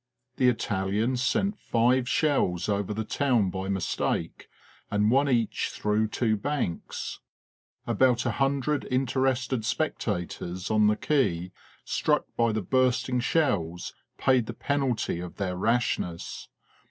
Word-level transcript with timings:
The 0.37 0.49
Italians 0.49 1.21
sent 1.21 1.59
five 1.59 2.09
shells 2.09 2.67
over 2.67 2.91
the 2.91 3.03
town 3.03 3.51
by 3.51 3.69
mistake, 3.69 4.49
and 4.89 5.11
one 5.11 5.29
each 5.29 5.69
through 5.69 6.07
two 6.07 6.35
banks. 6.37 7.19
About 7.85 8.25
a 8.25 8.31
hundred 8.31 8.87
interested 8.89 9.63
spectators 9.63 10.71
on 10.71 10.87
the 10.87 10.95
quay, 10.95 11.51
struck 11.85 12.25
by 12.35 12.51
the 12.51 12.63
bursting 12.63 13.19
shells, 13.19 13.93
paid 14.17 14.47
the 14.47 14.53
penalty 14.53 15.19
of 15.19 15.35
their 15.35 15.55
rashness. 15.55 16.47